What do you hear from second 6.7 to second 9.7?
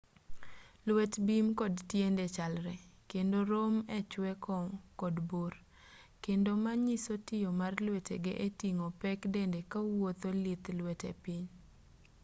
nyiso tiyo mar lwetege eting'o pek dende